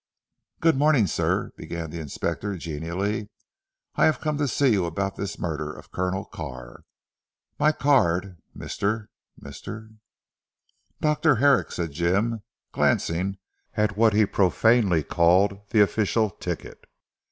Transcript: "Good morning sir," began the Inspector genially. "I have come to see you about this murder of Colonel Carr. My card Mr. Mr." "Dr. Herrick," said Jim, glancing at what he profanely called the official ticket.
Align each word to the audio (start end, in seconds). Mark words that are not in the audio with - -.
"Good 0.61 0.77
morning 0.77 1.05
sir," 1.05 1.51
began 1.55 1.91
the 1.91 1.99
Inspector 1.99 2.57
genially. 2.57 3.29
"I 3.93 4.05
have 4.05 4.19
come 4.19 4.39
to 4.39 4.47
see 4.47 4.69
you 4.69 4.85
about 4.85 5.15
this 5.15 5.37
murder 5.37 5.71
of 5.71 5.91
Colonel 5.91 6.25
Carr. 6.25 6.85
My 7.59 7.71
card 7.71 8.41
Mr. 8.57 9.09
Mr." 9.39 9.97
"Dr. 11.01 11.35
Herrick," 11.35 11.71
said 11.71 11.91
Jim, 11.91 12.41
glancing 12.71 13.37
at 13.75 13.95
what 13.95 14.13
he 14.13 14.25
profanely 14.25 15.03
called 15.03 15.69
the 15.69 15.81
official 15.81 16.31
ticket. 16.31 16.83